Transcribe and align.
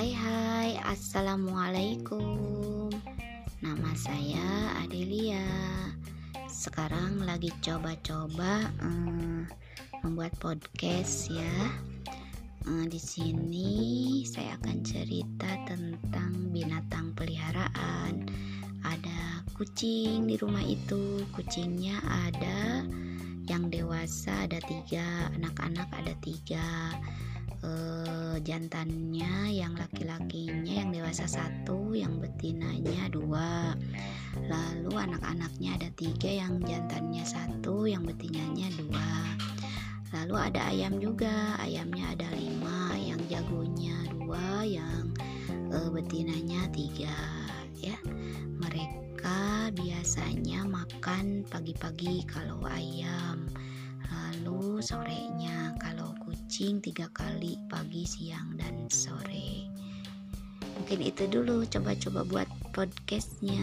Hai 0.00 0.16
hai, 0.16 0.80
Assalamualaikum. 0.80 2.88
Nama 3.60 3.90
saya 3.92 4.72
Adelia. 4.80 5.44
Sekarang 6.48 7.20
lagi 7.20 7.52
coba-coba 7.60 8.64
um, 8.80 9.44
membuat 10.00 10.32
podcast 10.40 11.28
ya. 11.28 11.52
Um, 12.64 12.88
Di 12.88 12.96
sini 12.96 14.24
saya 14.24 14.56
akan 14.64 14.80
cerita 14.80 15.68
tentang 15.68 16.48
binatang 16.48 17.12
peliharaan. 17.12 18.24
Ada 18.80 19.44
kucing 19.52 20.24
di 20.24 20.40
rumah 20.40 20.64
itu. 20.64 21.28
Kucingnya 21.36 22.00
ada 22.08 22.88
yang 23.52 23.68
dewasa 23.68 24.48
ada 24.48 24.64
tiga, 24.64 25.28
anak-anak 25.36 25.92
ada 25.92 26.16
tiga 26.24 26.96
uh, 27.64 28.36
jantannya 28.40 29.52
yang 29.52 29.76
laki-lakinya 29.76 30.72
yang 30.84 30.90
dewasa 30.92 31.28
satu 31.28 31.92
yang 31.92 32.20
betinanya 32.20 33.08
dua. 33.12 33.76
Lalu 34.46 34.92
anak-anaknya 34.94 35.76
ada 35.80 35.88
tiga 35.96 36.30
yang 36.46 36.62
jantannya 36.64 37.24
satu 37.24 37.84
yang 37.88 38.06
betinanya 38.06 38.68
dua. 38.78 39.10
Lalu 40.10 40.34
ada 40.50 40.60
ayam 40.74 40.98
juga 40.98 41.54
ayamnya 41.62 42.18
ada 42.18 42.28
lima 42.34 42.98
yang 42.98 43.20
jagonya 43.30 43.96
dua 44.10 44.66
yang 44.66 45.14
uh, 45.70 45.88
betinanya 45.92 46.66
tiga 46.74 47.14
ya. 47.78 47.96
Mereka 48.60 49.70
biasanya 49.76 50.66
makan 50.66 51.46
pagi-pagi 51.46 52.26
kalau 52.26 52.58
ayam 52.66 53.48
lalu 54.10 54.82
sorenya 54.82 55.74
kalau 55.78 56.09
kucing 56.50 56.82
tiga 56.82 57.06
kali 57.14 57.54
pagi 57.70 58.02
siang 58.02 58.58
dan 58.58 58.90
sore. 58.90 59.70
Mungkin 60.82 60.98
itu 60.98 61.30
dulu. 61.30 61.62
Coba-coba 61.62 62.26
buat 62.26 62.50
podcastnya 62.74 63.62